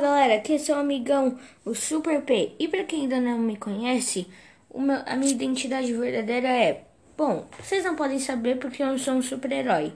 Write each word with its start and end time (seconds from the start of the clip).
galera, 0.00 0.34
aqui 0.34 0.54
é 0.54 0.58
seu 0.58 0.76
amigão, 0.76 1.38
o 1.64 1.74
Super 1.74 2.22
P. 2.22 2.54
E 2.58 2.66
para 2.66 2.84
quem 2.84 3.02
ainda 3.02 3.20
não 3.20 3.38
me 3.38 3.56
conhece, 3.56 4.26
meu, 4.74 4.98
a 5.06 5.16
minha 5.16 5.32
identidade 5.32 5.92
verdadeira 5.92 6.48
é. 6.48 6.84
Bom, 7.16 7.46
vocês 7.60 7.84
não 7.84 7.94
podem 7.94 8.18
saber 8.18 8.58
porque 8.58 8.82
eu 8.82 8.98
sou 8.98 9.14
um 9.14 9.22
super-herói. 9.22 9.92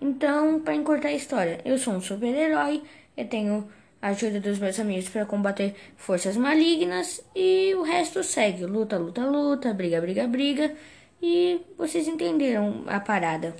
Então, 0.00 0.60
para 0.60 0.74
encurtar 0.74 1.08
a 1.08 1.12
história, 1.12 1.60
eu 1.64 1.78
sou 1.78 1.94
um 1.94 2.00
super-herói, 2.00 2.82
eu 3.16 3.28
tenho 3.28 3.68
a 4.02 4.08
ajuda 4.08 4.40
dos 4.40 4.58
meus 4.58 4.78
amigos 4.80 5.08
para 5.08 5.26
combater 5.26 5.74
forças 5.96 6.36
malignas 6.36 7.22
e 7.34 7.74
o 7.74 7.82
resto 7.82 8.24
segue: 8.24 8.64
luta, 8.64 8.98
luta, 8.98 9.24
luta, 9.24 9.72
briga, 9.72 10.00
briga, 10.00 10.26
briga. 10.26 10.74
E 11.22 11.60
vocês 11.76 12.08
entenderam 12.08 12.84
a 12.86 12.98
parada. 12.98 13.54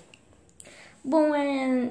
Bom, 1.05 1.35
é. 1.35 1.91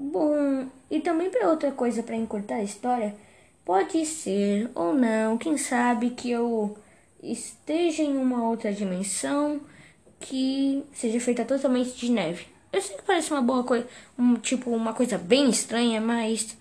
Bom, 0.00 0.68
e 0.88 1.00
também 1.00 1.28
para 1.28 1.50
outra 1.50 1.72
coisa 1.72 2.04
para 2.04 2.14
encurtar 2.14 2.56
a 2.56 2.62
história, 2.62 3.16
pode 3.64 4.06
ser 4.06 4.70
ou 4.72 4.94
não, 4.94 5.36
quem 5.36 5.58
sabe 5.58 6.10
que 6.10 6.30
eu 6.30 6.78
esteja 7.20 8.04
em 8.04 8.16
uma 8.16 8.48
outra 8.48 8.72
dimensão 8.72 9.60
que 10.20 10.84
seja 10.92 11.18
feita 11.18 11.44
totalmente 11.44 11.96
de 11.96 12.12
neve. 12.12 12.46
Eu 12.72 12.80
sei 12.80 12.96
que 12.96 13.02
parece 13.02 13.32
uma 13.32 13.42
boa 13.42 13.64
coisa, 13.64 13.88
um, 14.16 14.36
tipo 14.36 14.70
uma 14.70 14.94
coisa 14.94 15.18
bem 15.18 15.50
estranha, 15.50 16.00
mas 16.00 16.56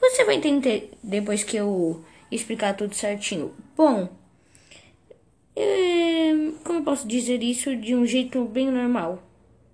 você 0.00 0.24
vai 0.24 0.34
entender 0.34 0.90
depois 1.00 1.44
que 1.44 1.56
eu 1.56 2.04
explicar 2.28 2.74
tudo 2.76 2.94
certinho. 2.94 3.54
Bom, 3.76 4.08
é, 5.54 6.32
como 6.64 6.80
eu 6.80 6.82
posso 6.82 7.06
dizer 7.06 7.40
isso 7.40 7.76
de 7.76 7.94
um 7.94 8.04
jeito 8.04 8.44
bem 8.46 8.68
normal? 8.68 9.22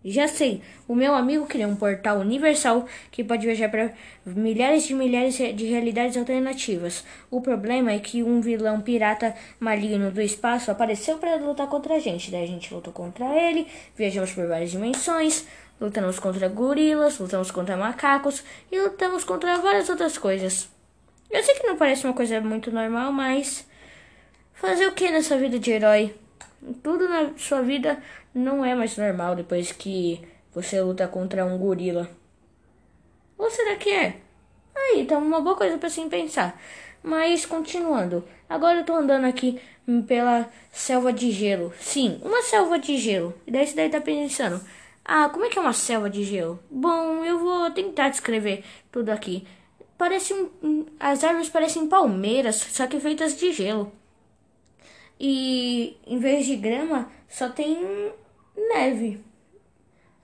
Já 0.09 0.29
sei, 0.29 0.63
o 0.87 0.95
meu 0.95 1.17
amigo 1.17 1.47
criou 1.47 1.69
um 1.69 1.75
portal 1.75 2.19
universal 2.19 2.87
que 3.11 3.25
pode 3.25 3.45
viajar 3.45 3.69
para 3.69 3.93
milhares 4.25 4.85
de 4.85 4.95
milhares 4.95 5.35
de 5.35 5.67
realidades 5.67 6.17
alternativas. 6.17 7.05
O 7.29 7.41
problema 7.41 7.91
é 7.91 7.99
que 7.99 8.23
um 8.23 8.41
vilão 8.41 8.81
pirata 8.81 9.35
maligno 9.59 10.13
do 10.13 10.23
espaço 10.23 10.71
apareceu 10.71 11.19
para 11.19 11.35
lutar 11.35 11.67
contra 11.67 11.97
a 11.97 11.99
gente. 11.99 12.31
Daí 12.31 12.45
a 12.45 12.47
gente 12.47 12.73
lutou 12.73 12.93
contra 12.93 13.27
ele, 13.35 13.67
viajamos 13.97 14.31
por 14.31 14.47
várias 14.47 14.71
dimensões, 14.71 15.45
lutamos 15.81 16.21
contra 16.21 16.49
gorilas, 16.49 17.19
lutamos 17.19 17.51
contra 17.51 17.77
macacos 17.77 18.45
e 18.71 18.81
lutamos 18.81 19.25
contra 19.25 19.59
várias 19.59 19.89
outras 19.89 20.17
coisas. 20.17 20.69
Eu 21.29 21.43
sei 21.43 21.57
que 21.57 21.67
não 21.67 21.77
parece 21.77 22.05
uma 22.05 22.15
coisa 22.15 22.41
muito 22.41 22.71
normal, 22.71 23.11
mas 23.11 23.67
fazer 24.55 24.87
o 24.87 24.93
que 24.93 25.11
nessa 25.11 25.37
vida 25.37 25.59
de 25.59 25.73
herói? 25.73 26.15
Tudo 26.83 27.09
na 27.09 27.33
sua 27.37 27.63
vida 27.63 28.03
não 28.35 28.65
é 28.65 28.75
mais 28.75 28.97
normal 28.97 29.37
depois 29.37 29.73
que 29.73 30.21
você 30.55 30.81
luta 30.81 31.07
contra 31.07 31.45
um 31.45 31.59
gorila. 31.59 32.09
Ou 33.39 33.51
será 33.51 33.77
que 33.77 33.91
é? 33.91 34.17
Aí, 34.75 35.05
tá 35.05 35.19
uma 35.19 35.41
boa 35.41 35.57
coisa 35.57 35.79
para 35.79 35.91
se 35.91 36.05
pensar. 36.09 36.61
Mas 37.03 37.47
continuando, 37.47 38.25
agora 38.49 38.81
eu 38.81 38.85
tô 38.85 38.95
andando 38.95 39.27
aqui 39.27 39.61
pela 40.07 40.51
selva 40.73 41.13
de 41.13 41.31
gelo. 41.31 41.73
Sim, 41.79 42.21
uma 42.23 42.43
selva 42.43 42.79
de 42.79 42.99
gelo. 42.99 43.35
E 43.47 43.51
daí 43.51 43.67
você 43.67 43.77
daí 43.77 43.89
tá 43.89 44.01
pensando, 44.01 44.61
ah, 45.05 45.29
como 45.29 45.45
é 45.45 45.49
que 45.49 45.59
é 45.59 45.63
uma 45.63 45.73
selva 45.73 46.11
de 46.11 46.25
gelo? 46.25 46.59
Bom, 46.71 47.25
eu 47.25 47.39
vou 47.39 47.71
tentar 47.71 48.09
descrever 48.09 48.65
tudo 48.91 49.11
aqui. 49.11 49.47
Parece 49.97 50.35
um, 50.35 50.85
as 50.99 51.23
árvores 51.23 51.49
parecem 51.49 51.89
palmeiras, 51.89 52.57
só 52.57 52.87
que 52.87 52.99
feitas 52.99 53.37
de 53.37 53.53
gelo. 53.53 53.93
E 55.19 55.97
em 56.07 56.19
vez 56.19 56.47
de 56.47 56.57
grama, 56.57 57.11
só 57.29 57.49
tem 57.49 58.13
neve. 58.57 59.25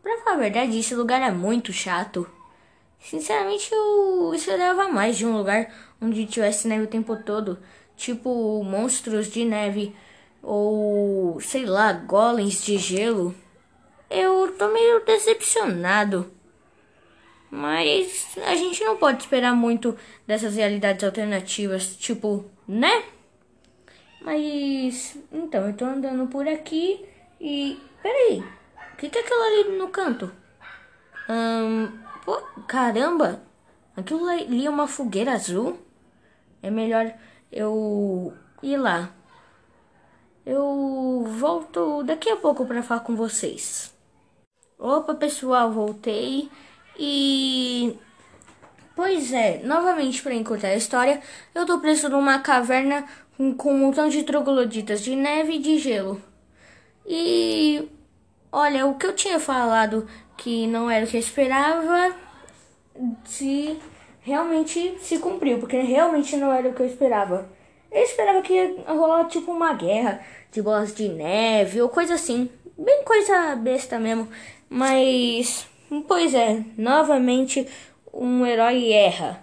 Pra 0.03 0.19
falar 0.19 0.37
a 0.37 0.41
verdade, 0.41 0.79
esse 0.79 0.95
lugar 0.95 1.23
é 1.23 1.31
muito 1.31 1.73
chato. 1.73 2.29
Sinceramente, 2.99 3.73
eu 3.73 4.33
esperava 4.35 4.89
mais 4.89 5.17
de 5.17 5.27
um 5.27 5.37
lugar 5.37 5.73
onde 6.01 6.27
tivesse 6.27 6.69
neve 6.69 6.85
o 6.85 6.89
tempo 6.89 7.17
todo. 7.17 7.59
Tipo, 7.97 8.63
monstros 8.65 9.31
de 9.31 9.45
neve. 9.45 9.95
Ou, 10.43 11.41
sei 11.41 11.65
lá, 11.65 11.93
golems 11.93 12.65
de 12.65 12.79
gelo. 12.79 13.35
Eu 14.11 14.55
tô 14.59 14.69
meio 14.69 15.05
decepcionado. 15.05 16.33
Mas 17.51 18.27
a 18.47 18.55
gente 18.55 18.83
não 18.85 18.97
pode 18.97 19.23
esperar 19.23 19.55
muito 19.55 19.97
dessas 20.27 20.57
realidades 20.57 21.05
alternativas. 21.05 21.97
Tipo, 21.97 22.45
né? 22.67 23.05
Mas. 24.25 25.17
Então, 25.31 25.67
eu 25.67 25.77
tô 25.77 25.85
andando 25.85 26.27
por 26.29 26.47
aqui 26.47 27.05
e. 27.41 27.81
Peraí. 28.03 28.41
O 28.93 28.97
que, 28.97 29.09
que 29.09 29.19
é 29.19 29.21
aquilo 29.21 29.43
ali 29.43 29.79
no 29.79 29.89
canto? 29.89 30.33
Pô, 32.25 32.41
caramba! 32.69 33.43
Aquilo 33.97 34.29
ali 34.29 34.67
é 34.67 34.71
uma 34.71 34.87
fogueira 34.87 35.33
azul? 35.33 35.79
É 36.63 36.71
melhor 36.71 37.13
eu 37.51 38.33
ir 38.63 38.77
lá. 38.77 39.11
Eu 40.47 41.25
volto 41.27 42.03
daqui 42.05 42.29
a 42.29 42.37
pouco 42.37 42.65
para 42.67 42.83
falar 42.83 43.01
com 43.01 43.15
vocês. 43.17 43.93
Opa, 44.79 45.15
pessoal, 45.15 45.71
voltei 45.71 46.51
e. 46.99 47.97
Pois 48.95 49.33
é, 49.33 49.63
novamente 49.65 50.23
para 50.23 50.35
encurtar 50.35 50.69
a 50.69 50.77
história, 50.77 51.21
eu 51.55 51.65
tô 51.65 51.79
preso 51.81 52.09
numa 52.09 52.39
caverna 52.41 53.07
um 53.65 53.79
montão 53.79 54.09
de 54.09 54.23
trogloditas 54.23 55.03
de 55.03 55.17
neve 55.17 55.55
e 55.55 55.59
de 55.59 55.79
gelo. 55.79 56.23
E 57.07 57.89
olha, 58.51 58.87
o 58.87 58.95
que 58.95 59.07
eu 59.07 59.15
tinha 59.15 59.41
falado 59.41 60.07
que 60.37 60.67
não 60.67 60.91
era 60.91 61.05
o 61.05 61.09
que 61.09 61.17
eu 61.17 61.21
esperava, 61.21 62.15
se 63.25 63.79
realmente 64.21 64.97
se 65.01 65.19
cumpriu, 65.19 65.59
porque 65.59 65.79
realmente 65.79 66.37
não 66.37 66.53
era 66.53 66.69
o 66.69 66.75
que 66.75 66.83
eu 66.83 66.87
esperava. 66.87 67.49
Eu 67.91 68.03
esperava 68.03 68.41
que 68.43 68.53
ia 68.53 68.85
rolar 68.87 69.25
tipo 69.25 69.53
uma 69.53 69.75
guerra 69.75 70.25
de 70.51 70.63
bolas 70.63 70.95
de 70.95 71.09
neve 71.09 71.83
ou 71.83 71.89
coisa 71.89 72.15
assim, 72.15 72.49
bem 72.79 73.03
coisa 73.05 73.57
besta 73.57 73.99
mesmo. 73.99 74.29
Mas, 74.69 75.67
pois 76.09 76.35
é, 76.35 76.65
novamente 76.79 77.67
um 78.13 78.47
herói 78.47 78.93
erra. 78.93 79.43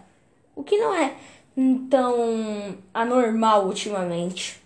O 0.55 0.63
que 0.63 0.77
não 0.77 0.93
é 0.93 1.13
tão 1.89 2.77
anormal 2.93 3.65
ultimamente. 3.65 4.61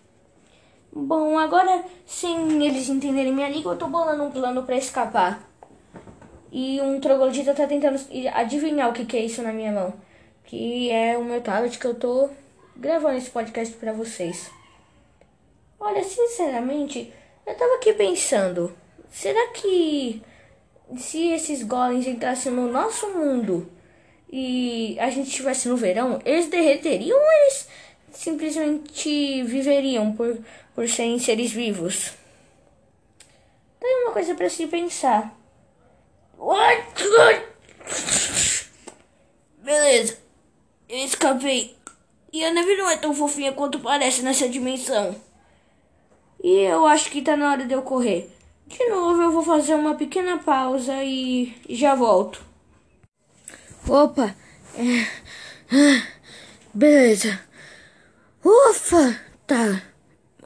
Bom, 0.92 1.38
agora 1.38 1.84
sem 2.06 2.64
eles 2.64 2.88
entenderem 2.88 3.32
minha 3.32 3.48
língua, 3.48 3.72
eu 3.72 3.78
tô 3.78 3.88
bolando 3.88 4.22
um 4.22 4.30
plano 4.30 4.62
para 4.62 4.76
escapar. 4.76 5.42
E 6.52 6.80
um 6.80 7.00
troglodita 7.00 7.52
tá 7.52 7.66
tentando 7.66 7.98
adivinhar 8.32 8.88
o 8.88 8.92
que, 8.92 9.04
que 9.04 9.16
é 9.16 9.24
isso 9.24 9.42
na 9.42 9.52
minha 9.52 9.72
mão. 9.72 9.92
Que 10.44 10.90
é 10.90 11.18
o 11.18 11.24
meu 11.24 11.40
tablet 11.40 11.78
que 11.78 11.84
eu 11.84 11.94
tô 11.94 12.30
gravando 12.76 13.16
esse 13.16 13.30
podcast 13.30 13.74
para 13.76 13.92
vocês. 13.92 14.50
Olha, 15.80 16.02
sinceramente, 16.04 17.12
eu 17.44 17.54
tava 17.56 17.74
aqui 17.74 17.92
pensando, 17.92 18.72
será 19.10 19.48
que 19.48 20.22
se 20.96 21.28
esses 21.32 21.62
golems 21.62 22.06
entrassem 22.06 22.52
no 22.52 22.70
nosso 22.70 23.08
mundo 23.08 23.68
e 24.36 24.98
a 24.98 25.10
gente 25.10 25.28
estivesse 25.28 25.68
no 25.68 25.76
verão, 25.76 26.20
eles 26.24 26.48
derreteriam 26.48 27.16
ou 27.16 27.32
eles 27.32 27.68
simplesmente 28.10 29.44
viveriam 29.44 30.12
por, 30.12 30.36
por 30.74 30.88
serem 30.88 31.20
seres 31.20 31.52
vivos? 31.52 32.10
Tem 33.78 34.02
uma 34.02 34.10
coisa 34.10 34.34
para 34.34 34.50
se 34.50 34.66
pensar. 34.66 35.32
Beleza, 39.58 40.18
eu 40.88 40.98
escapei. 41.04 41.76
E 42.32 42.44
a 42.44 42.52
neve 42.52 42.76
não 42.76 42.90
é 42.90 42.96
tão 42.96 43.14
fofinha 43.14 43.52
quanto 43.52 43.78
parece 43.78 44.22
nessa 44.22 44.48
dimensão. 44.48 45.14
E 46.42 46.50
eu 46.62 46.84
acho 46.86 47.08
que 47.08 47.22
tá 47.22 47.36
na 47.36 47.52
hora 47.52 47.64
de 47.64 47.72
eu 47.72 47.82
correr. 47.82 48.28
De 48.66 48.84
novo, 48.88 49.22
eu 49.22 49.30
vou 49.30 49.44
fazer 49.44 49.74
uma 49.74 49.94
pequena 49.94 50.38
pausa 50.38 51.04
e 51.04 51.54
já 51.68 51.94
volto. 51.94 52.53
Opa! 53.88 54.34
É... 54.76 55.06
Ah, 55.70 56.02
beleza. 56.72 57.38
Ufa! 58.42 59.20
Tá. 59.46 59.82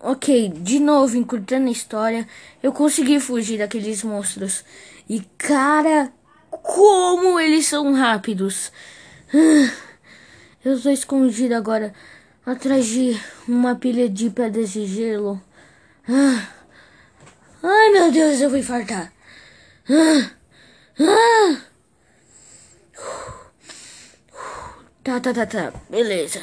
Ok, 0.01 0.49
de 0.57 0.81
novo, 0.81 1.17
encurtando 1.17 1.69
a 1.69 1.73
história, 1.73 2.27
eu 2.63 2.73
consegui 2.73 3.21
fugir 3.21 3.59
daqueles 3.59 4.03
monstros. 4.03 4.65
E 5.09 5.21
cara, 5.37 6.13
como 6.51 7.39
eles 7.39 7.67
são 7.67 7.93
rápidos! 7.93 8.73
Ah, 9.33 9.73
eu 10.65 10.75
estou 10.75 10.91
escondido 10.91 11.55
agora 11.55 11.95
atrás 12.45 12.87
de 12.87 13.21
uma 13.47 13.77
pilha 13.77 14.09
de 14.09 14.31
pedras 14.31 14.73
de 14.73 14.85
gelo. 14.87 15.41
Ah, 16.09 16.49
ai 17.63 17.91
meu 17.91 18.11
Deus, 18.11 18.41
eu 18.41 18.51
vou 18.51 18.59
infartar. 18.59 19.13
Ah, 19.89 20.31
ah. 21.01 21.69
Tá, 25.03 25.21
tá, 25.21 25.33
tá, 25.33 25.47
tá. 25.47 25.73
Beleza. 25.89 26.41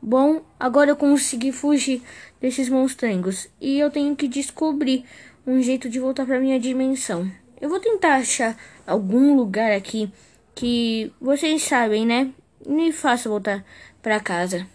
Bom, 0.00 0.42
agora 0.58 0.90
eu 0.90 0.96
consegui 0.96 1.52
fugir 1.52 2.02
desses 2.40 2.68
monstrengos. 2.68 3.48
E 3.60 3.78
eu 3.78 3.90
tenho 3.90 4.16
que 4.16 4.28
descobrir 4.28 5.04
um 5.46 5.60
jeito 5.60 5.88
de 5.88 5.98
voltar 5.98 6.26
para 6.26 6.40
minha 6.40 6.60
dimensão. 6.60 7.30
Eu 7.60 7.68
vou 7.68 7.80
tentar 7.80 8.16
achar 8.16 8.56
algum 8.86 9.36
lugar 9.36 9.72
aqui 9.72 10.12
que 10.54 11.12
vocês 11.20 11.62
sabem, 11.62 12.06
né? 12.06 12.32
me 12.66 12.92
faça 12.92 13.28
voltar 13.28 13.64
para 14.02 14.20
casa. 14.20 14.66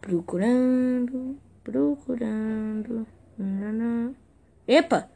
Procurando, 0.00 1.38
procurando. 1.62 3.06
Epa! 4.66 5.08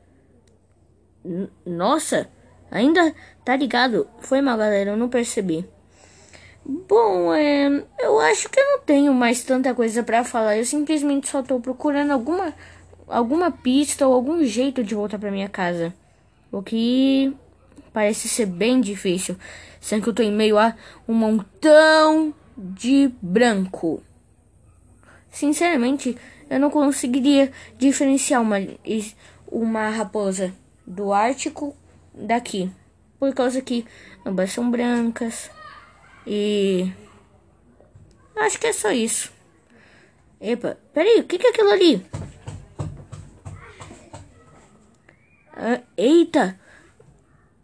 N 1.24 1.48
Nossa, 1.64 2.28
ainda 2.70 3.14
tá 3.44 3.56
ligado. 3.56 4.06
Foi 4.20 4.40
mal, 4.40 4.58
galera, 4.58 4.90
eu 4.90 4.96
não 4.96 5.08
percebi. 5.08 5.66
Bom, 6.66 7.34
é, 7.34 7.84
eu 8.00 8.18
acho 8.20 8.48
que 8.48 8.58
eu 8.58 8.64
não 8.64 8.80
tenho 8.80 9.12
mais 9.12 9.44
tanta 9.44 9.74
coisa 9.74 10.02
para 10.02 10.24
falar. 10.24 10.56
Eu 10.56 10.64
simplesmente 10.64 11.28
só 11.28 11.42
tô 11.42 11.60
procurando 11.60 12.10
alguma 12.10 12.54
alguma 13.06 13.50
pista 13.50 14.06
ou 14.06 14.14
algum 14.14 14.42
jeito 14.44 14.82
de 14.82 14.94
voltar 14.94 15.18
para 15.18 15.30
minha 15.30 15.48
casa. 15.48 15.94
O 16.50 16.62
que 16.62 17.34
parece 17.92 18.28
ser 18.28 18.46
bem 18.46 18.80
difícil, 18.80 19.36
sendo 19.80 20.02
que 20.02 20.08
eu 20.08 20.14
tô 20.14 20.22
em 20.22 20.32
meio 20.32 20.58
a 20.58 20.74
um 21.06 21.12
montão 21.12 22.34
de 22.56 23.12
branco. 23.20 24.02
Sinceramente, 25.30 26.16
eu 26.48 26.58
não 26.58 26.70
conseguiria 26.70 27.52
diferenciar 27.76 28.40
uma 28.40 28.56
uma 29.46 29.90
raposa 29.90 30.52
do 30.86 31.12
Ártico 31.12 31.76
daqui, 32.14 32.70
por 33.18 33.34
causa 33.34 33.60
que 33.60 33.84
ambas 34.24 34.52
são 34.52 34.70
brancas. 34.70 35.50
E. 36.26 36.92
Acho 38.36 38.58
que 38.58 38.66
é 38.66 38.72
só 38.72 38.90
isso. 38.90 39.32
Epa, 40.40 40.78
peraí, 40.92 41.20
o 41.20 41.24
que, 41.24 41.38
que 41.38 41.46
é 41.46 41.50
aquilo 41.50 41.70
ali? 41.70 42.06
Ah, 45.52 45.80
eita! 45.96 46.58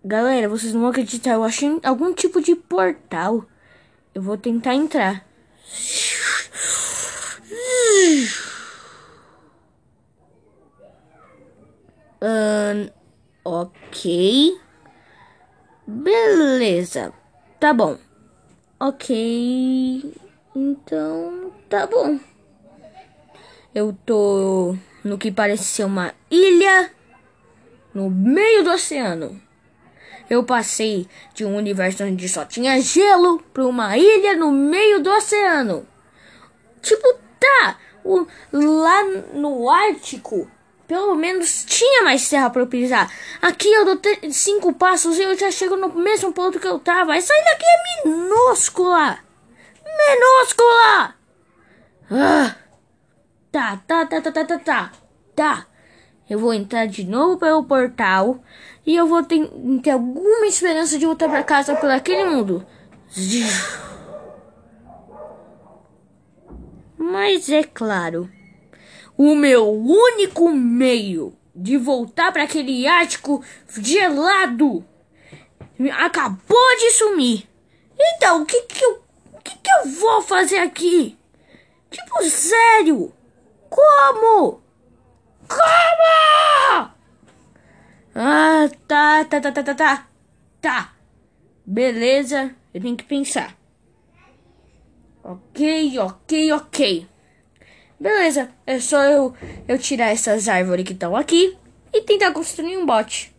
Galera, 0.05 0.49
vocês 0.49 0.73
não 0.73 0.81
vão 0.81 0.91
acreditar, 0.91 1.33
eu 1.33 1.45
achei 1.45 1.79
algum 1.83 2.15
tipo 2.15 2.41
de 2.41 2.55
portal. 2.55 3.45
Eu 4.15 4.23
vou 4.23 4.39
tentar 4.39 4.75
entrar. 4.75 5.27
Ok. 13.45 14.59
Beleza. 15.87 17.13
Tá 17.59 17.73
bom. 17.73 17.99
Ok, 18.83 20.15
então 20.57 21.53
tá 21.69 21.87
bom. 21.87 22.19
Eu 23.75 23.95
tô 24.07 24.75
no 25.05 25.19
que 25.19 25.31
parece 25.31 25.65
ser 25.65 25.85
uma 25.85 26.15
ilha 26.31 26.91
no 27.93 28.09
meio 28.09 28.65
do 28.65 28.71
oceano. 28.71 29.39
Eu 30.31 30.45
passei 30.45 31.07
de 31.35 31.45
um 31.45 31.57
universo 31.57 32.05
onde 32.05 32.27
só 32.27 32.47
tinha 32.47 32.81
gelo 32.81 33.43
para 33.53 33.67
uma 33.67 33.99
ilha 33.99 34.35
no 34.35 34.51
meio 34.51 35.03
do 35.03 35.11
oceano. 35.11 35.87
Tipo, 36.81 37.19
tá, 37.39 37.79
o, 38.03 38.27
lá 38.51 39.05
no 39.35 39.69
Ártico 39.69 40.51
pelo 40.91 41.15
menos 41.15 41.65
tinha 41.67 42.03
mais 42.03 42.29
terra 42.29 42.51
para 42.51 42.67
pisar. 42.67 43.09
Aqui 43.41 43.73
eu 43.73 43.85
dou 43.85 44.01
cinco 44.33 44.73
passos 44.73 45.17
e 45.19 45.23
eu 45.23 45.39
já 45.39 45.49
chego 45.49 45.77
no 45.77 45.89
mesmo 45.95 46.33
ponto 46.33 46.59
que 46.59 46.67
eu 46.67 46.81
tava. 46.81 47.17
Essa 47.17 47.33
ilha 47.33 47.53
aqui 47.53 47.65
é 47.65 48.09
minúscula. 48.09 49.19
Minúscula. 49.87 51.15
Ah. 52.11 52.57
Tá, 53.53 53.81
tá, 53.87 54.05
tá, 54.05 54.21
tá, 54.21 54.33
tá, 54.33 54.45
tá, 54.45 54.59
tá. 54.59 54.93
Tá. 55.37 55.67
Eu 56.29 56.41
vou 56.41 56.53
entrar 56.53 56.87
de 56.87 57.05
novo 57.05 57.39
pelo 57.39 57.63
portal 57.63 58.43
e 58.85 58.97
eu 58.97 59.07
vou 59.07 59.23
ter, 59.23 59.49
ter 59.85 59.91
alguma 59.93 60.45
esperança 60.47 60.99
de 60.99 61.07
voltar 61.07 61.29
para 61.29 61.45
casa 61.45 61.77
por 61.77 61.89
aquele 61.89 62.25
mundo. 62.25 62.67
Mas 66.99 67.49
é 67.49 67.63
claro 67.63 68.29
o 69.23 69.37
meu 69.37 69.71
único 69.71 70.49
meio 70.49 71.37
de 71.55 71.77
voltar 71.77 72.33
para 72.33 72.45
aquele 72.45 72.87
Ártico 72.87 73.45
gelado 73.69 74.83
acabou 75.93 76.77
de 76.79 76.91
sumir. 76.93 77.47
Então, 77.99 78.41
o 78.41 78.47
que 78.47 78.63
que 78.63 78.83
eu, 78.83 79.05
que 79.45 79.59
que 79.59 79.71
eu 79.71 79.91
vou 79.91 80.23
fazer 80.23 80.57
aqui? 80.57 81.19
Tipo, 81.91 82.23
sério? 82.23 83.13
Como? 83.69 84.63
Como? 85.47 86.91
Ah, 88.15 88.71
tá, 88.89 89.25
tá, 89.27 89.39
tá, 89.39 89.53
tá, 89.53 89.63
tá, 89.63 89.75
tá. 89.75 90.09
Tá. 90.63 90.95
Beleza, 91.67 92.57
eu 92.73 92.81
tenho 92.81 92.97
que 92.97 93.05
pensar. 93.05 93.55
Ok, 95.23 95.99
ok, 95.99 96.53
ok. 96.55 97.11
Beleza, 98.01 98.51
é 98.67 98.81
só 98.81 99.05
eu, 99.05 99.35
eu 99.69 99.79
tirar 99.79 100.09
essas 100.09 100.49
árvores 100.49 100.87
que 100.87 100.95
estão 100.95 101.15
aqui 101.15 101.55
e 101.93 102.01
tentar 102.01 102.33
construir 102.33 102.79
um 102.79 102.87
bote. 102.87 103.31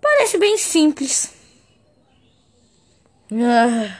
Parece 0.00 0.38
bem 0.38 0.58
simples. 0.58 1.32
Ah, 3.30 3.96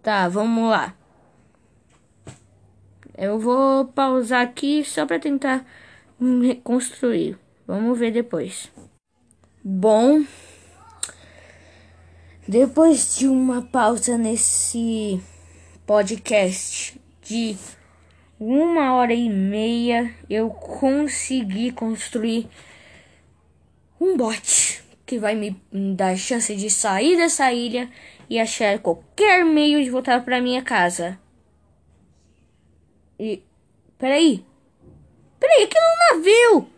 tá, 0.00 0.28
vamos 0.28 0.70
lá. 0.70 0.94
Eu 3.18 3.40
vou 3.40 3.86
pausar 3.86 4.42
aqui 4.42 4.84
só 4.84 5.04
para 5.04 5.18
tentar 5.18 5.66
reconstruir. 6.42 7.36
Vamos 7.66 7.98
ver 7.98 8.12
depois. 8.12 8.70
Bom, 9.62 10.24
depois 12.46 13.16
de 13.16 13.26
uma 13.26 13.62
pausa 13.62 14.16
nesse 14.16 15.20
podcast 15.84 17.00
de 17.22 17.56
uma 18.38 18.94
hora 18.94 19.14
e 19.14 19.28
meia 19.28 20.14
eu 20.28 20.50
consegui 20.50 21.70
construir 21.70 22.48
um 24.00 24.16
bot 24.16 24.82
que 25.06 25.18
vai 25.18 25.34
me 25.34 25.60
dar 25.94 26.16
chance 26.16 26.54
de 26.56 26.70
sair 26.70 27.16
dessa 27.16 27.52
ilha 27.52 27.90
e 28.28 28.38
achar 28.38 28.78
qualquer 28.78 29.44
meio 29.44 29.82
de 29.82 29.90
voltar 29.90 30.24
para 30.24 30.40
minha 30.40 30.62
casa. 30.62 31.18
E 33.18 33.42
peraí, 33.98 34.44
peraí, 35.38 35.64
aquilo 35.64 35.84
é 35.84 35.90
um 35.90 36.16
navio. 36.16 36.68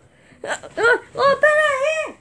Oh, 0.44 1.20
oh 1.20 1.37
peraí, 1.37 2.15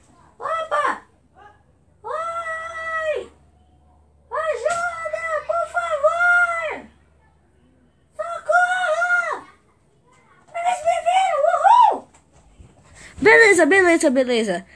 Beleza, 13.56 13.64
beleza, 13.64 14.10
beleza. 14.10 14.66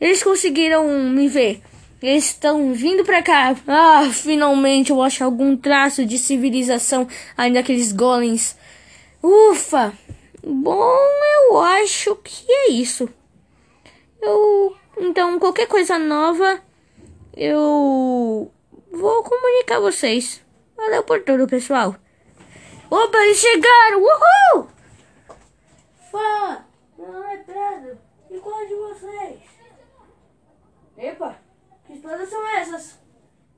Eles 0.00 0.22
conseguiram 0.22 0.88
me 1.10 1.28
ver. 1.28 1.62
Eles 2.02 2.24
estão 2.24 2.72
vindo 2.74 3.04
pra 3.04 3.22
cá. 3.22 3.54
Ah, 3.68 4.10
finalmente 4.12 4.90
eu 4.90 5.00
acho 5.00 5.22
algum 5.22 5.56
traço 5.56 6.04
de 6.04 6.18
civilização 6.18 7.06
ainda 7.36 7.60
aqueles 7.60 7.92
golems. 7.92 8.56
Ufa! 9.22 9.92
Bom, 10.44 10.98
eu 11.36 11.58
acho 11.58 12.16
que 12.16 12.50
é 12.50 12.70
isso. 12.70 13.08
Eu 14.20 14.76
então 14.98 15.38
qualquer 15.38 15.68
coisa 15.68 15.96
nova 15.98 16.60
eu 17.36 18.50
vou 18.90 19.22
comunicar 19.22 19.78
vocês. 19.78 20.42
Valeu 20.76 21.04
por 21.04 21.22
tudo, 21.22 21.46
pessoal. 21.46 21.94
Opa, 22.90 23.18
eles 23.18 23.38
chegaram! 23.38 24.02
Uhul! 24.02 24.68
Fala! 26.10 26.66
Nome 26.98 27.34
é 27.34 27.36
Pedro. 27.38 28.05
E 28.30 28.38
qual 28.40 28.66
de 28.66 28.74
vocês? 28.74 29.42
Epa, 30.96 31.36
que 31.86 31.92
espadas 31.92 32.28
são 32.28 32.46
essas? 32.48 32.98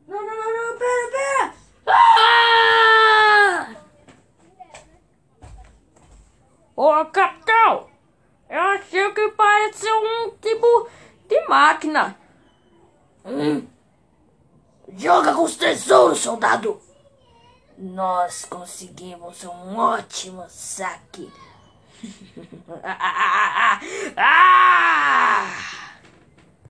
Não, 0.07 0.25
não, 0.25 0.37
não, 0.37 0.73
não, 0.73 0.79
pera, 0.79 1.11
pera! 1.11 1.55
Ah! 1.87 3.75
Ô, 6.77 7.05
capitão! 7.07 7.89
Eu 8.49 8.61
achei 8.61 9.13
que 9.13 9.29
parece 9.31 9.91
um 9.93 10.31
tipo 10.41 10.89
de 11.29 11.41
máquina. 11.49 12.19
Hum. 13.25 13.67
Joga 14.97 15.35
com 15.35 15.45
os 15.45 15.57
tesouros, 15.57 16.19
soldado! 16.19 16.81
Nós 17.77 18.45
conseguimos 18.45 19.45
um 19.45 19.79
ótimo 19.79 20.45
saque. 20.49 21.31
아, 22.83 22.89
아, 22.89 22.97
아, 23.01 23.81
아, 24.17 24.23
아! 24.23 25.47
아! 25.47 25.88